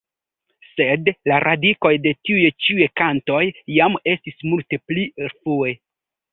Sed 0.77 1.11
la 1.31 1.37
radikoj 1.43 1.91
de 2.07 2.15
tiuj 2.29 2.49
ĉiuj 2.65 2.89
kantoj 3.03 3.43
jam 3.77 4.01
estis 4.17 4.43
multe 4.51 4.83
pli 4.89 5.09
rfue. 5.31 5.79